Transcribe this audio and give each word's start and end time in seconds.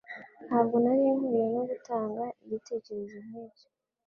Ntabwo 0.47 0.75
nari 0.83 1.03
nkwiye 1.17 1.45
no 1.53 1.61
gutanga 1.69 2.23
igitekerezo 2.43 3.15
nkicyo. 3.25 3.67